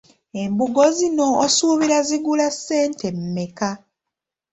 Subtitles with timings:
[0.41, 3.71] Embugo zino osuubira zigula ssente mmeka?